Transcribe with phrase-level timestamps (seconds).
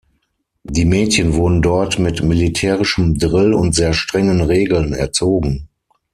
[0.63, 5.67] Die Mädchen wurden dort mit militärischem Drill und sehr strengen Regeln erzogen.